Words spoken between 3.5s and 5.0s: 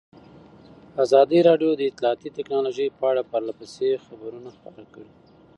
پسې خبرونه خپاره